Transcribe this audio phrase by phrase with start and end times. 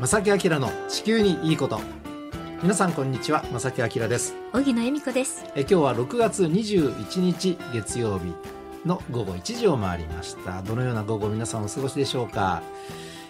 [0.00, 1.78] 正木明の地球にいいこと。
[2.62, 4.34] 皆さんこんにちは正木明です。
[4.54, 5.44] 荻野恵美子です。
[5.54, 8.32] え今日は6月21日月曜日
[8.86, 10.62] の午後1時を回りました。
[10.62, 12.62] どのような午後皆さんお過ごしでしょうか。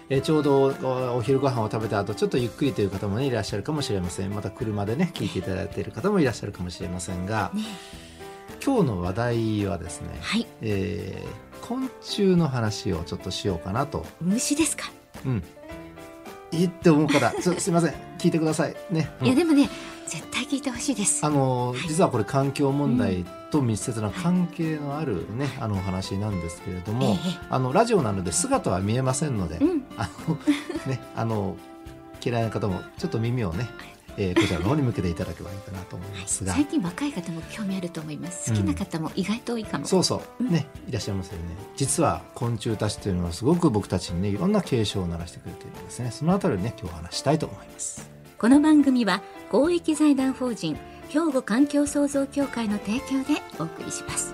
[0.09, 0.73] えちょうど
[1.17, 4.33] お昼ご飯を食べた後ちょっとゆっくりという方もねいらっしゃるかもしれません。
[4.33, 7.63] また車でね聞いていただいている方もいらっしゃるかもしれませんが、ね。
[8.63, 10.47] 今日の話題はですね、はい。
[10.61, 14.05] えー昆虫の話をちょっとしようかなと。
[14.19, 14.91] 虫ですか、
[15.25, 15.43] うん
[16.51, 18.75] いいって思うから すすいません聞いてください。
[18.91, 19.27] ね、うん。
[19.27, 19.69] いやでもね
[20.05, 21.25] 絶対聞いてほしいです。
[21.25, 21.79] あのはい。
[21.87, 29.83] 実はこれ環境問題と密接な関係のあるね、あのお話なんですけれども、えあのラジオなので姿は見えませんので、えうん。
[29.97, 30.37] あの
[30.87, 31.55] ねあの
[32.23, 33.67] 嫌いな方もちょっと耳をね、
[34.17, 38.51] えーこちらの方に向けていただければいいかなと思いますが、最近若い方も興味あると思います。
[38.51, 40.43] 好きな方も意外と多いかも、そうそう。
[40.43, 41.43] うんねいらっしゃいますよね。
[41.75, 46.11] 実は昆虫たちというのはすごく僕たちにねいろんな警鐘を鳴らしてくれているんですね。
[46.11, 48.09] そのあたりをね今日お話ししたいと思います。
[48.37, 49.21] この番組は
[49.51, 50.75] 公益財団法人
[51.09, 54.33] 兵庫環境創造協会の提供でお送りします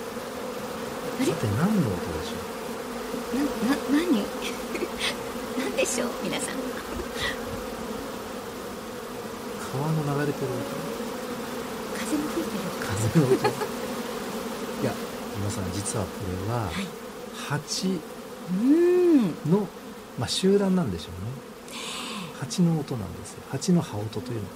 [1.25, 2.37] れさて何の音でしょ
[3.37, 4.25] な、な、何？
[5.57, 6.09] 何でしょう？
[6.23, 6.55] 皆さん。
[6.55, 6.57] う
[9.73, 10.47] 川の流れてる
[11.97, 12.79] 風も吹いてる音。
[12.85, 13.47] 風の音？
[14.81, 14.91] いや
[15.37, 16.11] 皆さん実はこ
[16.47, 16.87] れははい。
[17.47, 17.99] 蜂
[19.45, 19.67] の、
[20.17, 21.31] まあ、集団なんでしょうね。
[22.39, 23.43] 蜂の音なんですよ。
[23.49, 24.55] 蜂の羽音というのか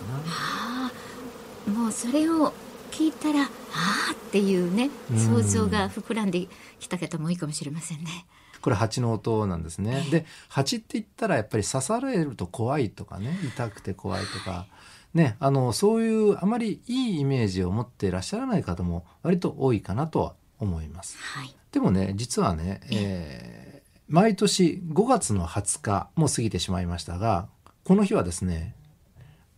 [1.68, 1.82] な。
[1.82, 2.54] もうそれを
[2.96, 5.20] 聞いたらああっていうねうん。
[5.20, 6.48] 想像が膨らんで
[6.80, 8.26] きた方も多いかもしれませんね。
[8.62, 10.08] これ蜂の音なんですね。
[10.10, 14.66] で蜂って言ったらやっぱり刺されると怖いとかね痛くて怖いとか、
[15.14, 21.18] ね、あのそういうあまりいいイメージを持っていらっしゃらない方も割と多いかなとは思います。
[21.18, 21.54] はい。
[21.74, 23.66] でもね実はね、えー
[24.08, 27.48] 毎年5月の20日もう過ぎてしまいましたが
[27.84, 28.76] この日はですね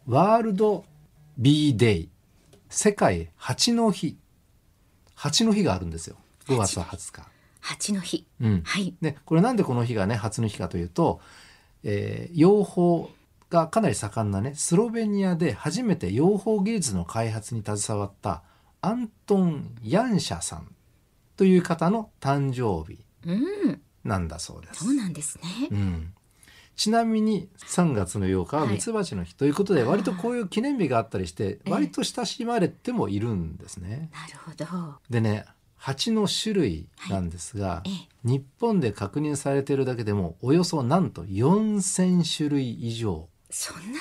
[0.08, 0.86] ワールド
[1.38, 2.10] ビーデイ
[2.70, 4.18] 世界蜂の日。
[5.16, 6.18] 蜂の日があるんですよ。
[6.48, 7.28] 5月20日。
[7.60, 8.26] 蜂の日。
[8.42, 8.94] うん、はい。
[9.02, 11.20] でこれなんでこの日がね初の日かというと、
[11.84, 13.14] えー養蜂
[13.50, 18.44] がかなり盛んなねスロベニアで初めて養蜂技術の開発に携わった
[18.82, 20.76] アントン・ヤンシャさん
[21.38, 23.34] という方の誕生日う
[23.70, 23.82] ん。
[24.04, 24.86] なんだそうです。
[24.86, 25.44] そうなんですね。
[25.72, 26.14] うん
[26.78, 28.74] ちなみに3月の8日ははい。
[28.76, 31.72] ミツバチの日ということで、割とこういう記念日があったりしてええ。
[31.72, 34.10] 割と親しまれてもいるんですね。
[34.14, 34.96] なるほど。
[35.10, 35.46] でね
[35.76, 37.94] 蜂の種類なんですが、ええ。
[38.24, 43.98] 日本で確認されているだけでもおよそなんと4,000種類以上そんなに？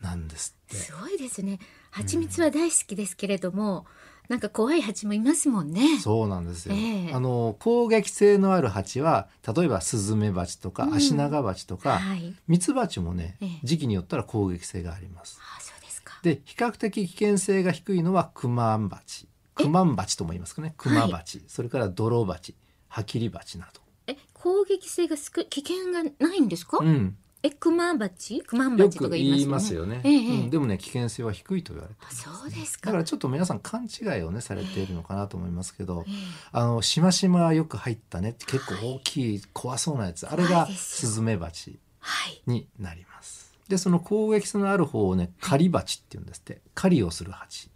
[0.00, 0.76] なんですって。
[0.76, 1.58] すごいですね。
[1.90, 3.84] 蜂蜜は大好きですけれども、
[4.30, 5.98] なんか怖い蜂もいますもんね。
[5.98, 7.12] そうなんですよ、ええ。
[7.12, 10.94] あの攻撃性のある蜂は例えばスズメバチとかうん。
[10.94, 12.32] アシナガバチとか、はい。
[12.46, 13.48] ミツバチもねええ。
[13.64, 15.36] 時期によったら攻撃性があります。
[15.40, 16.20] ああそうですか。
[16.22, 19.26] で比較的危険性が低いのはクマンバチ。
[19.56, 20.74] クマンバチとも言いますかね。
[20.76, 22.54] クマバチ、それからドロバチ。
[22.86, 23.80] ハキリバチなど。
[24.06, 32.22] え攻撃性がすく危険がないんですか、うん、えクマバチクマンバよチとく言いか言いますすよね、ええうんでもね危険性は低いと言われてあます。
[32.22, 32.86] そうですか。
[32.86, 36.14] だからちょっと皆さん勘違いをねされているのかなと思いますけど、ええ。
[36.52, 40.26] あのしましまよく入ったね結構大きい怖そうなやつ。
[40.26, 42.42] あれが怖いですよスズメバチはい。
[42.46, 43.54] になります。
[43.68, 46.60] でその攻撃性のある方をね狩りバチって言うんですって。
[46.74, 47.70] 狩りをする蜂、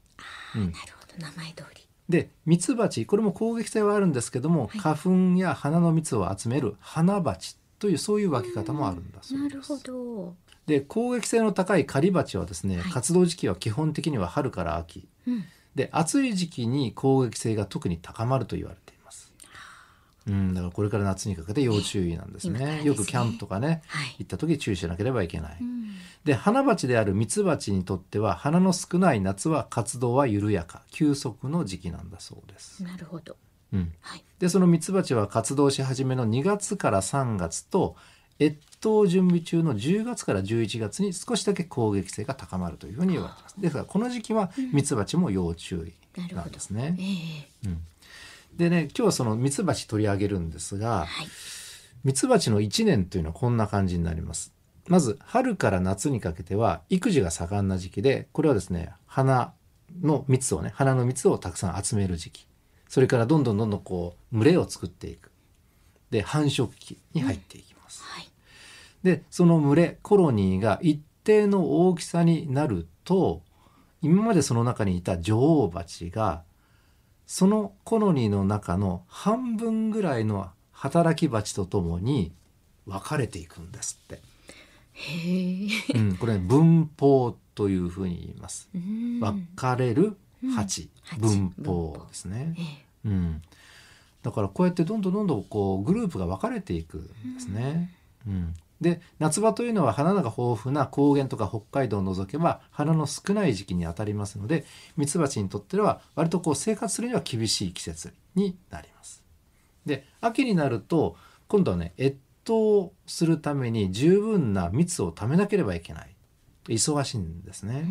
[0.56, 0.72] うん。
[0.72, 1.26] なるほど。
[1.26, 1.81] 名前通り。
[2.08, 4.78] でミツバチこれも攻撃性はあるんですけども、はい。
[4.78, 9.55] 花粉や花の蜜を集める花バチというそういう分け方もあるんだそうです。
[9.55, 10.35] なるほど
[10.67, 15.44] で攻撃性の高い狩りバチはですね、はい活動時期は基本的には春から秋うん
[15.75, 19.32] で暑い時期に攻撃性が特に高まると言われています。
[20.26, 22.59] うん、だからこれから夏にかけて要注意なんですね。
[22.59, 25.59] すねよくキャンプとかねはい行った時注意しなければいけない。
[25.61, 25.85] うん
[26.25, 32.82] で花鉢であるミツバチにとっては花の少ない夏は活動は緩やか休息の時期なんだそうです。
[32.82, 33.37] なるほど
[33.75, 37.97] うん、はいでそのミツバチは活動し始めの2月から3月と
[38.41, 43.61] 越冬準備中の10月から11月に少しだけ攻撃性が高まるというふうに言われてます。
[43.61, 46.97] ですからこの時期はミツバチも要注意なんですね。
[46.99, 47.03] え
[47.65, 47.81] えうん、
[48.56, 51.29] でね今日はそのミツバチ取り上げるんですがはい。
[52.03, 54.53] ミツバチの1年というのはこんな感じになります。
[54.88, 59.55] まず春から夏にかけては育児が盛んな時期でこれはですね花
[60.03, 62.47] の蜜をね花の蜜をたくさん集める時期
[62.94, 65.32] それからどんどんどんどんこう群れを作っていく
[66.12, 68.05] で繁殖期に入っていきます。
[68.05, 68.31] はい。
[69.02, 73.43] でその群れコロニーが一定の大きさになると
[74.00, 76.44] 今までその中にいた女王蜂が
[77.26, 82.32] そのコロニーの中の半分ぐらいの働き蜂とともに
[82.87, 84.23] 分かれていくんですって、
[84.93, 85.64] へ
[85.97, 85.99] え。
[85.99, 90.17] うん、これ分蜂というふうに言いますうん分かれる
[90.50, 93.08] 蜂、うん分蜂分蜂蜂ですねえ、え。
[93.08, 93.43] うん、
[94.23, 97.94] だからこうやってどんどんどんどんこうグループが分かれていくんですね。
[98.26, 98.55] うん。
[98.81, 104.64] で夏場というのは花が豊富な高原とか北海道を除けば花の少ない時期にあたりますので
[104.96, 109.23] ミツバチにとっては割とこう生活するには厳しい季節になります。
[109.87, 111.17] で秋になると
[111.47, 116.13] 今度はね越冬するために十分な蜜を貯めなければいけない
[116.69, 117.84] 忙しいんですね。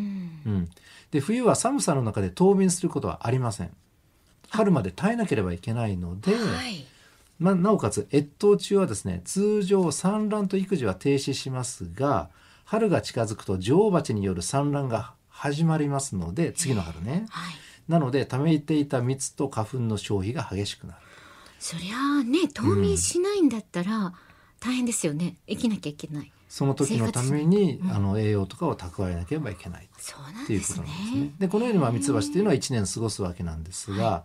[0.45, 0.51] うん。
[0.51, 0.69] うん、
[1.11, 3.71] で冬は寒さの中で冬眠することはありません。
[4.49, 6.85] 春まで耐えなければいけないので、はい。
[7.39, 12.29] まあ、なおかつ越冬中はですね通常産卵と育児は停止しますが
[12.63, 17.25] 春が近づくと女王蜂による産卵が始まりますので次の春ね。
[17.29, 17.53] はい。
[17.87, 20.99] なので貯めていた蜜と花粉の消費が激しくなる。
[21.59, 24.13] そりゃあね冬眠しないんだったら
[24.59, 25.35] 大変ですよね。
[25.47, 29.89] 生きなきゃいけないその時のために、生活あの栄養とかを蓄えなければいけない。
[30.43, 31.31] っていうことなんですね。
[31.39, 34.23] でこのようにまあミツバチというのは1年過ごすわけなんですが、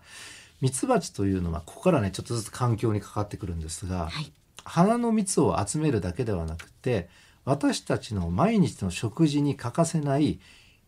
[0.61, 4.31] ミツバチというのはここからねちょっとずつ環境にかかってくるんですが、はい。
[4.63, 7.09] 花の蜜を集めるだけではなくて
[7.47, 10.39] 私たちの毎日の食事に欠かせない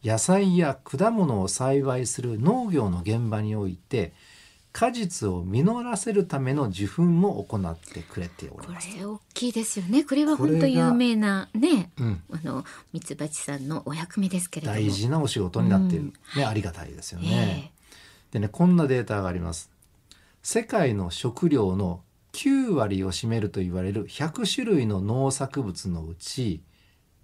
[0.04, 4.12] 野菜や果物を栽培する農業の現場において
[4.72, 8.96] 果実を実らせるための受粉も行ってくれておりこます。
[8.96, 10.04] れ大きいですよね。
[10.04, 11.90] これは本当有名なね。
[11.98, 14.78] うん、あのミツバチさんのお役目ですけれども。
[14.78, 16.12] 大事なお仕事になっている、うん。
[16.36, 17.72] ねありがたいですよえね。
[18.30, 19.70] でねこんなデータがあります。
[20.42, 22.02] 世界の食料の
[22.32, 26.62] 9割を占めると言われる100種類の農作物のうち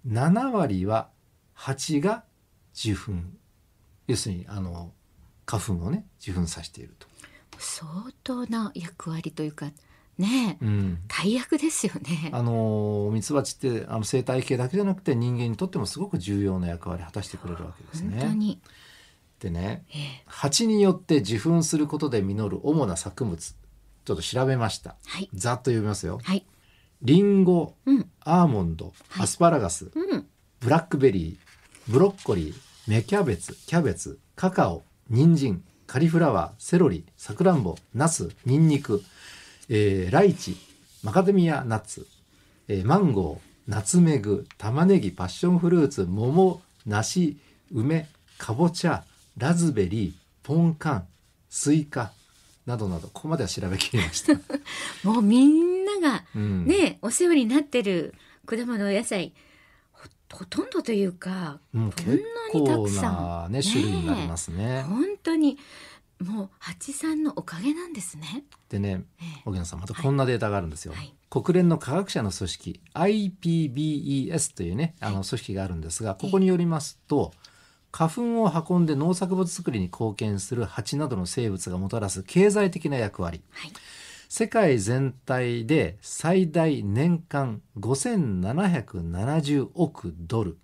[0.07, 1.09] 7割は
[1.53, 2.25] 蜂が
[2.73, 3.13] 受粉。
[4.07, 4.91] 要するにあの
[5.45, 7.06] 花粉をね受粉させていると、え
[7.59, 7.87] 相
[8.23, 9.71] 当な役割というか
[10.17, 12.31] ねえうん、大役ですよね。
[12.33, 18.19] あのミツバチってあの生態系だけじゃなくて人間にとってもすごく重要な役割を果たしてくれるわけですね。
[18.19, 18.59] 本当に、
[19.39, 20.23] でねええ。
[20.25, 24.95] 蜂によって受粉することで実る主な作物ちょっと調べました。
[25.05, 25.29] はい。
[25.35, 26.19] ざっと読みますよ。
[26.23, 26.47] はい。
[27.03, 28.09] リンゴうん。
[28.21, 29.23] アーモンドはい。
[29.25, 30.25] アスパラガス、うん。
[30.59, 32.55] ブラックベリーブロッコリー
[32.87, 39.01] 芽キャベツキャベツカカオ人参カリフラワーセロリさくらんぼナスニンニク、
[39.69, 40.57] えーライチ
[41.01, 42.05] マカデミアナッツ、
[42.67, 47.37] えーマンゴーナツメグ玉ねぎパッションフルーツ桃梨
[47.73, 48.07] 梅
[48.37, 49.05] かぼちゃ
[49.37, 50.13] ラズベリー
[50.43, 51.07] ポンカン
[51.49, 52.11] スイカ
[52.65, 54.33] などなどここまでは調べきりました。
[55.09, 58.13] もうみんながうんね、お世話になってる
[58.45, 59.33] 果物お野菜
[60.31, 62.15] ほほとんどというかうん、こんな
[62.53, 63.13] にたくさん。
[63.13, 64.83] なね種類になりますね。
[64.83, 65.57] 本当に
[66.19, 68.43] もう蜂さんのおかげなんですね。
[68.69, 69.41] でねええ。
[69.45, 70.93] 荻野さんまたこんなデータがあるんですよ。
[70.93, 71.13] はい。
[71.29, 77.33] 国連の科学者の組織 IPBES というねあの組織があるんですがここによりますと
[77.91, 83.41] 花粉を運んで農作物作りに貢献する蜂などの生物がもたらす経済的な役割。
[83.51, 83.71] はい、
[84.29, 90.57] 世界全体で最大年間5770億ドル、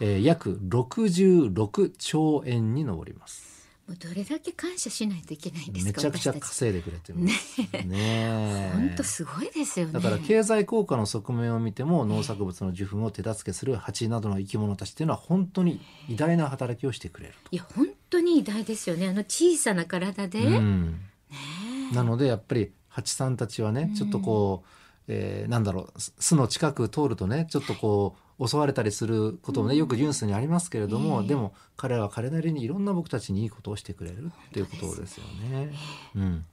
[0.00, 3.54] えー約66兆円に上ります。
[3.86, 7.60] もうどれだけ感謝しないといけないんですかめちゃくちゃ稼いでくれてます。
[7.86, 9.92] ねえ本当すごいですよね。
[9.92, 19.08] だから経済効果の側面を見ても農作物の受粉を手助けする蜂などの生き物たちっていうのは本当に偉大な働きをしてくれるいや本当に偉大ですよね。
[19.08, 20.48] あの小さな体で、と。
[20.48, 21.00] うねん、
[21.30, 24.68] えなのでやっぱり蜂さんたちはねちょっとこう、
[25.08, 31.28] えーなんだろう巣巣の近く通るとねちょっとこう襲われたりすることもねよくニュースにありますけれども、ええ。
[31.28, 35.72] でも彼らは彼なりにいろんな僕たちにいいことをしてくれるっていうことですよね。
[36.16, 36.44] うん。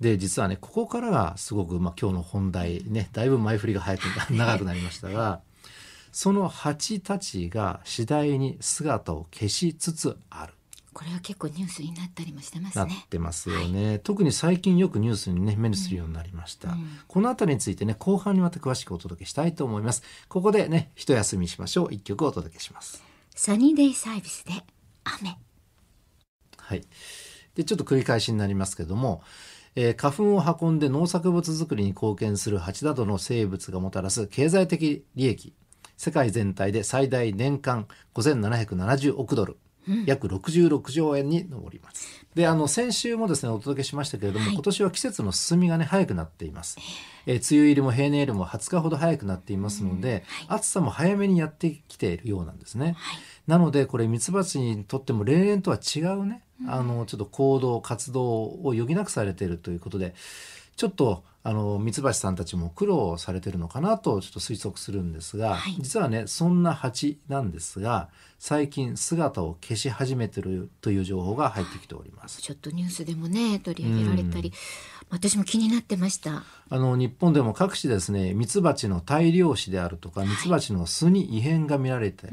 [0.00, 5.40] で実はねここからがすごく、まあ、今日の本題ねだいぶ前振りが早く 長くなりましたが、
[6.12, 10.54] その蜂たちが次第に姿を消しつつある。
[10.96, 13.06] これは結構ニュースになったりもしてますなっね。
[13.10, 17.00] てますよね、特に最近よくニュースにね目にするようになりました、うん。
[17.06, 20.02] このあたりについてね後半にまた詳しくお届けしたいと思います。
[20.28, 21.88] ここでね一休みしましょう。
[21.90, 23.02] 一曲お届けします。
[23.34, 24.52] サニーデイサービスで
[25.04, 25.36] 雨。
[26.56, 26.82] はい。
[27.54, 29.22] で、ちょっと繰り返しになりますけども、
[29.74, 35.54] えー花粉を運んで農作物作りに貢献する蜂などの生物がもたらす経済的利益、
[35.98, 39.58] 世界全体で最大年間5770億ドル、
[40.06, 42.26] 約66兆円に上ります。
[42.34, 46.78] で、あの、先週もですね、お届けしましたけれども、はい今年は季節の進みがね、早くなっています。
[47.26, 52.94] えー梅雨入りも平年よりも20日ほど早くなっていますので、暑さも早めにやってきているようなんですね。
[52.98, 53.20] はい。
[53.46, 60.14] なのでこれミツバチにとっても例年とは違うね、あのちょっと行動活動を余儀なくされているということで
[60.76, 65.76] ちょっとあのミツバチさんたちも苦労されてるのかなとちょっと推測するんですが、はい。
[65.78, 72.42] 実はねそんな蜂なんですが最近姿を消し始めてるという情報が入ってきております。
[72.42, 74.52] ちょっとニュースでもね取り上げられたり、
[75.08, 76.42] 私も気になってました。
[76.68, 82.28] あの日本でも各地ですねミツバチの大量死であるとかミツバチの巣に異変が見られて、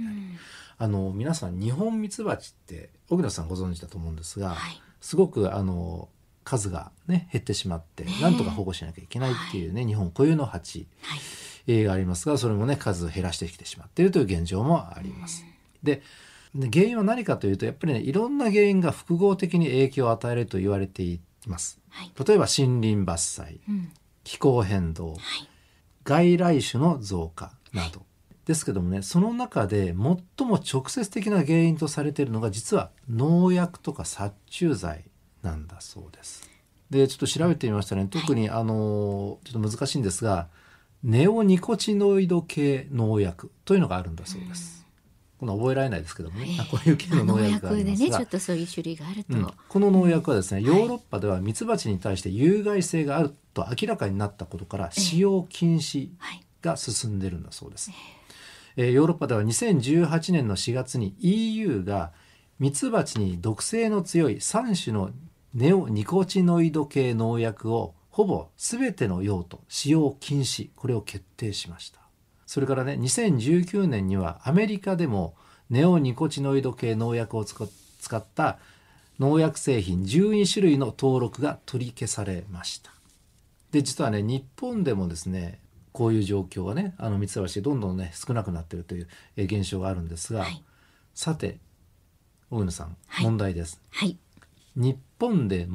[0.80, 4.82] あの皆さん日本ミツバチって荻野さんご存知だと思うんですが、はい。
[5.02, 6.10] すごくあの
[6.44, 11.20] 数がね減ってしまって、なんとか保護しなきゃいけないっていうね、日本固有の蜂、はい。
[11.68, 15.46] えーがありますがそれもね数を減らしてきてしまっているという現状もあります。
[15.82, 16.02] で
[16.54, 21.80] で原因は何かというとやっぱりねいろんな原因が複合的に影響を与えると言われています。
[21.90, 22.12] はい。
[22.28, 23.92] 例えば森林伐採うん。
[24.24, 25.20] 気候変動、はい。
[26.04, 28.04] 外来種の増加など。
[28.46, 35.06] ですけどもねその中で最も直接的な原因とされているのが実は農薬とか殺虫剤
[35.44, 36.50] なんだそうです。
[36.90, 38.08] でちょっと調べてみましたね。
[38.10, 40.48] 特に、あのちょっと難しいんですが
[41.04, 44.84] ネオニコチノイド系農薬というのがあるんだそうです。
[45.38, 48.18] この覚えられないですけどもね、ええこういう系の農農薬がありますが。
[48.18, 49.54] ちょっとそういう種類があると、うん。
[49.68, 56.42] この農薬はですねヨーロッパではミツバチに対して有害性があると明らかになったことから使用禁止はい。
[56.62, 57.92] が進んでるんだそうです。
[58.78, 62.14] えーヨーロッパでは2018年の4月に EU が
[62.60, 65.12] ミツバチに毒性の強い3種の
[65.54, 72.00] ネオニコチノイド系農薬をほぼ全ての用途使用禁止これを決定しました
[72.46, 75.36] それからね2019年にはアメリカでも
[75.70, 77.68] ネオニコチノイド系農薬を使
[78.00, 78.60] 使った
[79.20, 82.92] 農薬製品12種類の登録が取り消されました
[83.72, 85.60] で実はね日本でもですね
[85.92, 89.08] こういう状況がねあのミツバチどんどんね少なくなっているという
[89.38, 90.64] えー現象があるんですが、はい。
[91.14, 91.60] さて
[92.50, 94.18] 大野さん、はい問題ですはい。
[94.76, 95.68] 日本で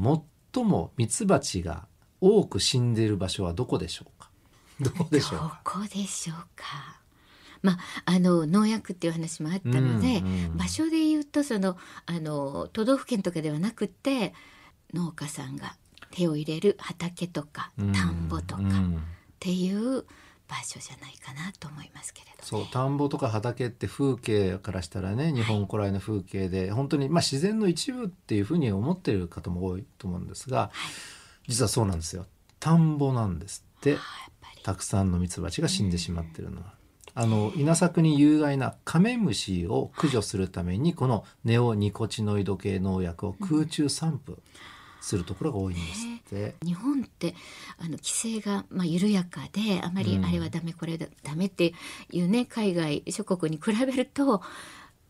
[0.55, 1.87] 最もミツバチが
[2.21, 4.31] 多く死んでいる場所はどこでしょうか？
[4.81, 6.65] どこでしょうどかこでしょうか？
[7.63, 11.77] まあ、あの農薬っていう話もあったので、うんうん場所で言うとその
[12.07, 14.33] あの都道府県とかではなくて
[14.95, 15.77] 農家さんが
[16.11, 19.03] 手を入れる畑とかうん田んぼとかっうん
[19.41, 20.05] ていう
[20.49, 30.71] 場所じゃないかなと思いますけれど、ね、そう田んぼとか畑って風景からしたらね日本古来の風景で本当に、まあ、自然の一部っていうふうに思っている方も多いと思うんですが
[31.47, 32.27] 実はそうなんですよ。
[32.61, 33.97] 田んぼなんですって。
[34.63, 36.75] たくさんのミツバチが死んでしまってるのは。
[37.15, 44.39] あの稲作に有害なカメムシを駆除するためにこのネオニコチノイド系農薬を空中散布
[45.01, 46.55] するところが多いんですって。
[46.65, 47.35] 日本って
[47.79, 51.73] あの規制がまあ緩やかであまりうんあれはダメこれだダメって
[52.11, 54.43] いうね海外諸国に比べると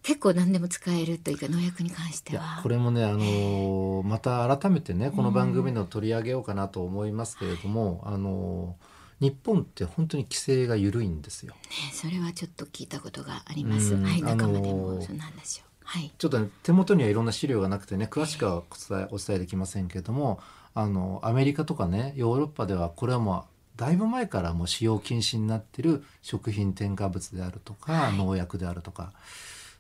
[0.03, 11.53] 結構何でも使えるというか農薬に関してはこれもね、あのーまた改めてねこの番組の取り上げようかなと思いますけれども、あのー日本って本当に規制が緩いんですよ。
[11.53, 11.59] ね
[11.93, 13.95] それはちょっと聞いたことがあります。
[13.95, 16.13] うんはいあのー仲間でもそんな話をはい。
[16.19, 18.63] ちょっとね、手元にはいろんな資料がなくてね詳しくは
[19.11, 20.39] お伝えできませんけれども
[20.75, 28.19] あのアメリカとかねヨーロッパではこれはもうだいぶ前からもう使用禁止になってる食品添加物であるとか、はい。
[28.19, 29.15] 農薬であるとか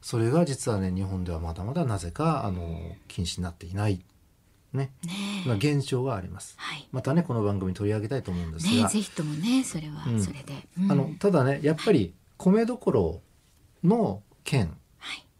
[0.00, 4.02] それが実はね日本ではまだまだなぜかあの禁止になっていない、
[4.72, 4.90] ね。
[5.04, 5.12] ね
[5.46, 6.54] まあ、現状があります。
[6.56, 6.88] はい。
[6.90, 10.22] またねこの番組取り上げたいと思うんですが、ねぜひともねそれはうん。
[10.22, 10.90] それで、うん。
[10.90, 13.20] あのただねやっぱり米どころ
[13.84, 14.74] の県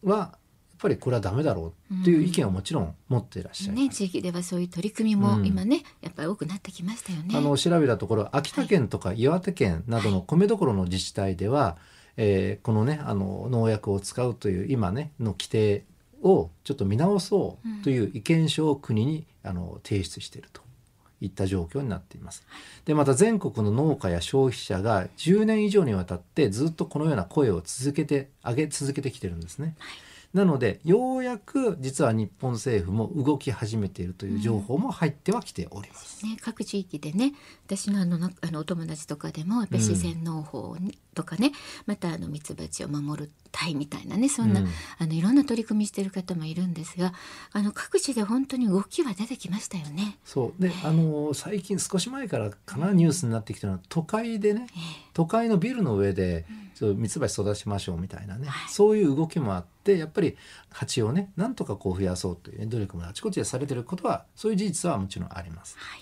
[0.02, 0.36] は
[0.78, 3.82] ぱりこれはダメだろうっていう意見をもちろん持っていらっしゃいます。
[3.82, 7.36] ね地域ではそういう取り組みもうん今ね、やっぱり多くなってきましたよね。
[7.36, 11.76] あの調べたところ秋田県とか岩手県などの米どころの自治体では、
[12.16, 15.84] えーこのねあの農薬を使うという今ねの規定
[16.22, 20.62] をちょっと見直そうという意見書を国にあの提出していると
[21.20, 22.44] いった状況になっています。
[22.84, 29.74] でまた全国の農家や消費者が10年以上にわたってずっとこのような声を続けて上げ続けてきてるんですね。
[30.38, 36.24] なのでようやく実は日本政府も動き始めているという情報も入ってはきております。
[36.24, 37.34] ね、各地域でね
[37.66, 40.76] 私のあのなあのお友達とかでもやっぱり自然農法
[41.14, 41.50] とかね、
[41.86, 44.68] またあのミツバチを守る隊みたいなねそんな、うん。
[44.98, 47.12] あのいろんな取り組みしてる方もいるんですが
[47.52, 50.18] あの各地で本当に動きは出てきましたよね。
[50.24, 50.62] そう。
[50.62, 54.68] であの最近少し前からかなニュースになってきてるのは都会でね
[55.14, 58.72] 都会のビルの上でそうミツバチ育ちましょうみたいなね、はい。
[58.72, 60.36] そういう動きもあってやっぱり
[60.70, 65.76] 蜂をねなんとかこう増やそうという、ね、努力もあちこちでされてることはそういう事実はもちろんあります。
[65.78, 66.00] はい。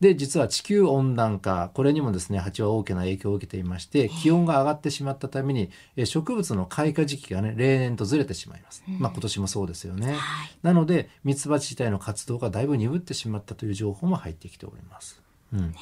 [0.00, 10.18] で実は地球温暖化これにもですね蜂は大きな影響を受けていまして気温が上がってしまったためにえ植物の開花時期がね例年とずれてしまいます、まあ今年もそうですよね、はい。
[10.62, 15.20] なのでミツバチ自体の活動がだいぶ鈍ってしまったという情報も入ってきております。
[15.52, 15.74] うん、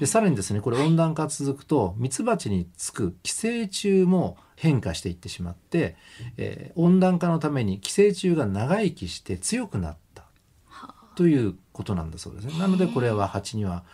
[0.00, 5.96] でさらにですねこれ温暖化続くとミツバチにつく寄生虫も変化していってしまって、
[6.36, 10.24] えー温暖化のために寄生虫が長生きして強くなった
[11.14, 12.58] ということなんだそうですね。
[12.58, 13.84] なのでこれは蜂には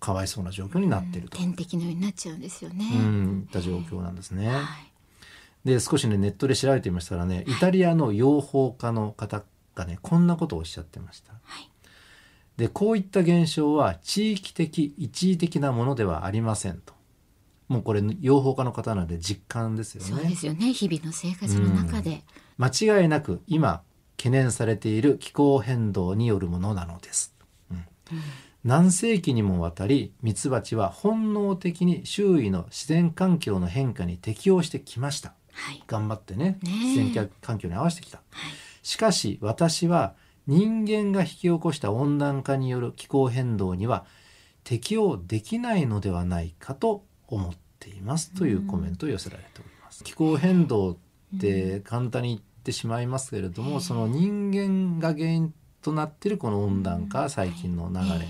[0.00, 2.88] かわいそうな状況になっていると、天敵のようになっちゃうんですよね。
[2.92, 4.48] うん、いった状況なんですね。
[4.48, 4.92] はい。
[5.64, 11.32] で少しねネットで調べてみましたらねイタリアの養蜂家の方がねこんなことをおっしゃってました。
[11.44, 11.71] はい
[12.56, 16.94] でこういった現象は地域的一時的なものではありませんと。
[17.68, 20.08] もうこれ養蜂家の方なので実感ですよね。
[20.08, 20.36] そうで。
[20.36, 20.72] すよね。
[20.72, 22.22] 日々の生活の中で、
[22.58, 23.82] 間違いなく今
[24.18, 27.34] 懸念されている気候変動によるものなのです。
[27.70, 27.84] うん。
[28.62, 35.34] 何世紀にもわたりミツバチは本能的に周囲の自然環境の変化に適応してきました。
[35.52, 35.82] はい。
[35.86, 36.70] 頑張ってねねえ。
[36.70, 38.20] 自然環境に合わせてきた、
[38.82, 40.14] しかし私は
[40.46, 44.04] 人間が引き起こした温暖化による気候変動には
[44.64, 50.96] 適応できないのではないかと思っていますというコメントを寄せられております、気候変動っ
[51.40, 58.28] て簡単に言ってしまいますけれども、その人間が原因となっているこの温暖化、最近の流れ、え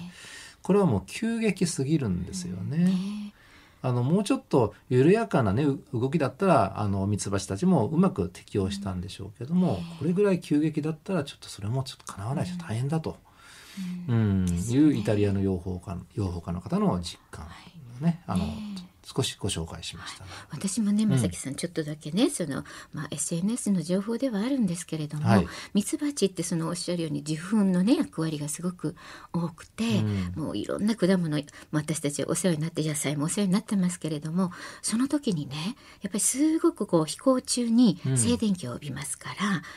[0.63, 3.32] これはもう急激すぎるんですよね。
[3.83, 13.17] あのもうちょっと緩やかなねう動きだったらあのミツバチたちもうまく適応したんでしょうけども、これぐらい急激だったらちょっとそれもちょっとかなわないと大変だと、
[14.09, 14.47] うん。
[14.49, 17.47] いうイタリアの養蜂家の養蜂家の方の実感
[18.01, 18.45] をね、あの
[19.05, 25.49] 少しご紹介しました、私もね正樹さんちょっとだけね、そのまあ SNS の情報ではあるんですけれども、はい。
[25.75, 28.95] ミツバチってそのおっしゃるように受粉のね役割がすごく
[29.33, 29.85] 多くて、
[30.37, 31.29] もういろんな果物
[31.71, 35.57] まあ私たちお世話になって野菜もお世話になってますけれどもその時にね
[36.03, 39.31] やっぱりすごくこう飛行中に静電気を帯びますか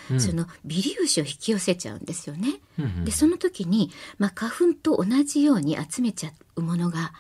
[0.10, 2.60] ら、その微粒子を引き寄せちゃうんですよね。
[3.04, 7.14] でその時に、まあ、花粉と同じように集めちゃうものが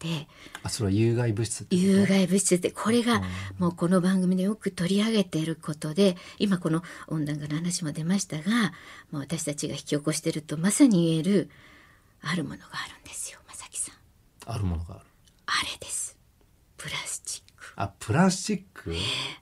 [0.00, 0.26] て。
[0.62, 3.22] あそれは有害物質有害物質ってこれが
[3.58, 8.72] もうこの番組でよく取り上げていることで今この温暖化の話も出ましたが
[9.10, 11.50] もう私たちが引き起こしているとまさに言える
[12.22, 13.94] あるものがあるんですよ正樹さん。
[14.46, 15.04] あるものがある。
[15.46, 16.16] あれです。
[16.76, 17.72] プラスチック。
[17.76, 18.94] あプラスチック？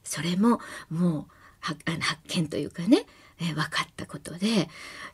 [0.03, 1.27] それももう
[1.61, 3.05] はあの発見というかね、
[3.41, 4.63] えー分かったことでい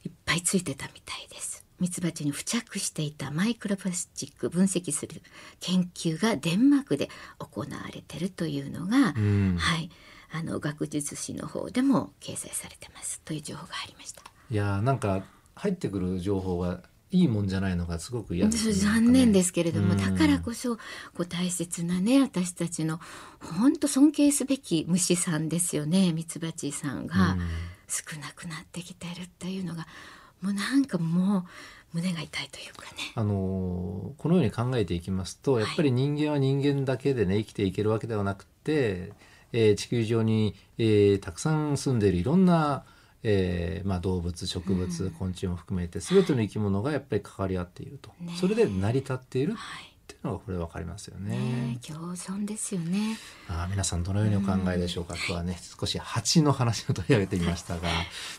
[0.09, 1.63] っぱいついてたみたいです。
[1.80, 5.22] ミツバチに付着していたマイクロプラスチック分析する
[5.60, 7.08] 研究がデンマークで
[7.38, 9.56] 行われてるというのが、ん。
[9.58, 9.90] はい。
[10.32, 13.20] あの学術誌の方でも掲載されてます。
[13.24, 14.22] という情報がありました。
[14.50, 16.80] いやーなんか入ってくる情報が
[17.12, 19.98] いいもんじゃないのがすごく嫌です、そう残念ですけれども、うん。
[19.98, 20.80] だからこそこ
[21.18, 22.98] う大切なね私たちの
[23.40, 27.37] 本当尊敬すべき虫さんですよねミツバチさんが。
[27.87, 29.87] 少なくなってきてるっていうのが
[30.44, 31.44] もうなんかもう
[31.94, 33.12] 胸が痛いというかね。
[33.14, 39.12] あのーこのように考えていきますとやっぱり人間は人間だけでね生きていけるわけではなくて、
[39.52, 42.85] えー地球上に、えーたくさん住んでいるいろんな、
[43.22, 49.54] えーまあ、動物植物昆虫も含めて全ての生き物がやっぱり関わり合っていると、ねそれで成り立っている。
[49.54, 49.93] はい
[50.24, 51.37] のがこれ分かりますよね。
[51.37, 53.16] ね共存ですよね。
[53.48, 57.88] あー皆さんどのようにお考えでしょうか、今日はね少し蜂の話を取り上げてみましたが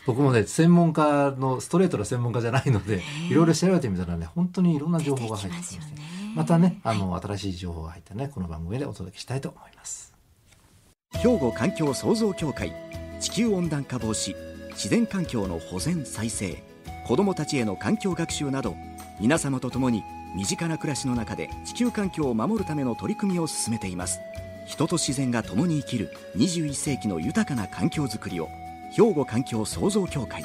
[0.06, 10.14] 僕もね専門家のストレートの専門家じゃないのでいろいろ調べてみたらね本当にいろんな情報が入ってきますよねまたねあの、新しい情報が入ったねこの番組でお届けしたいと思います。
[11.12, 12.74] 兵庫環境創造協会
[13.20, 14.34] 地球温暖化防止
[14.72, 16.62] 自然環境の保全再生
[17.06, 18.74] 子どもたちへの環境学習など
[19.20, 20.02] 皆様と共に
[20.36, 24.20] 身近な暮らしの中で地球環境を守るための取り組みを進めています
[24.66, 28.48] 人と自然が共に生きる21世紀の豊かな環境づくりを
[28.92, 30.44] 兵庫環境創造協会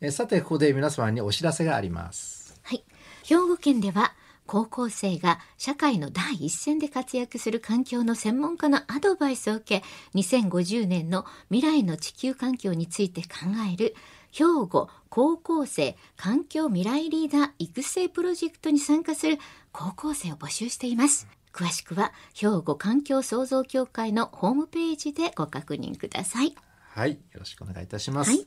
[0.00, 2.60] えさてここで皆様にお知らせがあります。
[2.62, 2.84] はい。
[3.24, 4.12] 兵庫県では
[4.46, 13.28] 高校生が社会の第一線で活躍する環境の専門家のアドバイスを受け2050年の未来の地球環境について考
[13.72, 13.96] える
[14.36, 19.38] 兵庫高校生環境未来リーダー育成プロジェクトに参加する
[19.72, 21.26] 高校生を募集しています。
[21.54, 26.54] 詳しくは兵庫環境創造協会のホームページでご確認ください。
[26.90, 28.46] はいよろしくお願いいたします、はい。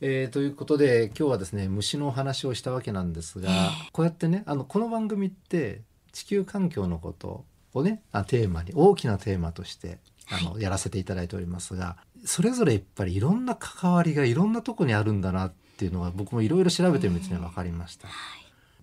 [0.00, 9.98] えー、ということで今日はですね虫のお話をしたわけなんですが、えー、こうやってねあのこの番組って地球環境のことをねあテーマに大きなテーマとして
[10.30, 18.08] あの、はい、やらせていただいておりますがそれぞれやっぱりいろんな関わりがいろんなとこにあるんだなっていうのが僕もいろいろ調べてみるうちに分かりました。
[18.08, 18.10] え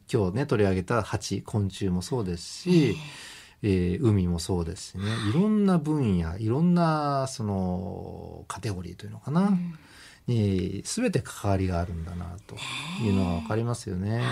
[0.08, 2.98] ー、今日ね取り上げた蜂昆虫もそうですし、
[3.64, 5.34] えー、海もそうですしねい。
[5.34, 9.78] ろんな分野いろんなそのカテゴリーというのかな、うん。
[10.28, 12.56] に全て関わりがあるんだなと
[13.04, 14.20] いうのが分かりますよね。
[14.20, 14.26] はい、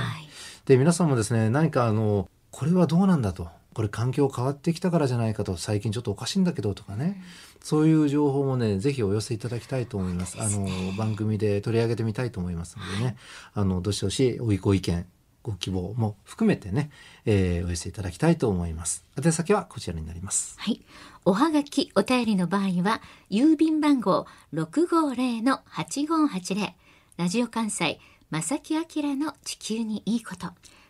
[0.66, 7.16] で皆さんもですね何かあのこれはどうなんだとこれ環境変わってきたからじゃないかと最近ちょっとおかしいんだけどとかね、うん、
[7.62, 10.42] そういう情報もねぜひお寄せいただきたいと思います。
[10.42, 13.16] あの番組で取り上げてみたいと思いますのでね、
[13.54, 15.06] あのどしどしご意見
[15.42, 16.92] ご希望も含めてね、
[17.26, 19.06] えー、お寄せいただきたいと思います。
[19.18, 20.56] 宛先はこちらになります。
[20.60, 20.82] はい。
[21.26, 26.74] おはがき、お便りの場合は、郵便番号650-8580、
[27.18, 28.84] ラジオ関西、正木明
[29.16, 30.48] の地球にいいこと。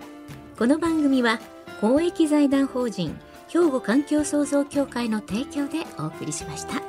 [0.59, 1.39] この番組は、
[1.81, 3.17] 公益財団法人、
[3.49, 6.83] 兵庫環境創造協会の提供でお送りしました。